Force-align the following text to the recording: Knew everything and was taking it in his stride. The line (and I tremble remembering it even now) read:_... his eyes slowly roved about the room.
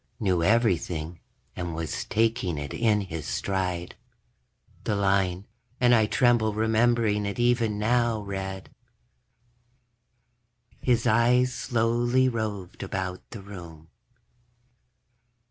Knew 0.19 0.41
everything 0.41 1.19
and 1.55 1.75
was 1.75 2.05
taking 2.05 2.57
it 2.57 2.73
in 2.73 3.01
his 3.01 3.27
stride. 3.27 3.95
The 4.83 4.95
line 4.95 5.45
(and 5.79 5.93
I 5.93 6.07
tremble 6.07 6.55
remembering 6.55 7.23
it 7.27 7.37
even 7.37 7.77
now) 7.77 8.21
read:_... 8.21 8.71
his 10.83 11.05
eyes 11.05 11.53
slowly 11.53 12.27
roved 12.27 12.81
about 12.81 13.21
the 13.29 13.43
room. 13.43 13.89